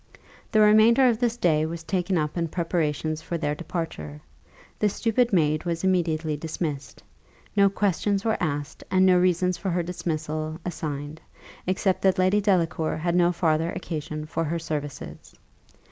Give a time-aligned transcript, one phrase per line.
[0.51, 4.19] The remainder of this day was taken up in preparations for their departure.
[4.79, 7.03] The stupid maid was immediately dismissed.
[7.55, 11.21] No questions were asked, and no reasons for her dismissal assigned,
[11.67, 15.35] except that Lady Delacour had no farther occasion for her services.